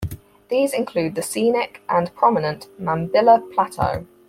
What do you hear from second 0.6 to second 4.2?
include the scenic and prominent Mambilla Plateau.